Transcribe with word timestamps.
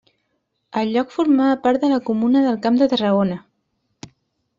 El 0.79 0.93
lloc 0.95 1.11
formava 1.17 1.59
part 1.65 1.83
de 1.83 1.91
la 1.91 1.99
Comuna 2.07 2.41
del 2.47 2.57
Camp 2.65 2.81
de 2.83 2.87
Tarragona. 2.95 3.37